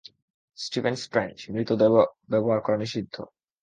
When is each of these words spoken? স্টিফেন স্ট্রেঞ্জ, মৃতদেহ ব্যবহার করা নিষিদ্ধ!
স্টিফেন 0.57 0.95
স্ট্রেঞ্জ, 1.03 1.37
মৃতদেহ 1.53 1.93
ব্যবহার 2.31 2.59
করা 2.61 2.77
নিষিদ্ধ! 2.77 3.15